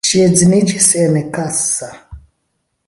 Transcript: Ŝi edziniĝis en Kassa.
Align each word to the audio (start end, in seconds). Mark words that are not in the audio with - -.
Ŝi 0.11 0.21
edziniĝis 0.27 0.87
en 1.03 1.21
Kassa. 1.37 1.91